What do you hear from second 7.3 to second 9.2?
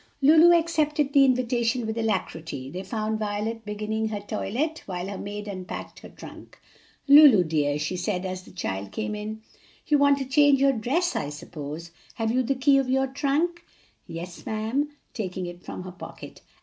dear," she said, as the child came